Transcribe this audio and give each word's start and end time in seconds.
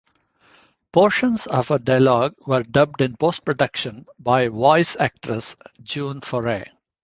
Portions 0.91 1.45
of 1.45 1.67
her 1.67 1.77
dialogue 1.77 2.33
were 2.47 2.63
dubbed 2.63 3.01
in 3.01 3.15
post 3.17 3.45
production 3.45 4.07
by 4.17 4.47
voice 4.47 4.95
actress 4.95 5.55
June 5.83 6.21
Foray. 6.21 6.65